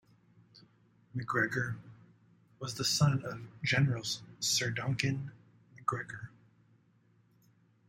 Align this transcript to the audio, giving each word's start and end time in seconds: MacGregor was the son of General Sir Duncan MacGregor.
MacGregor 1.13 1.77
was 2.57 2.73
the 2.73 2.83
son 2.83 3.23
of 3.23 3.41
General 3.63 4.01
Sir 4.39 4.71
Duncan 4.71 5.29
MacGregor. 5.75 6.31